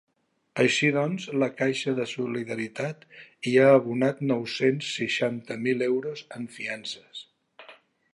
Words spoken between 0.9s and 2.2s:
doncs, la caixa de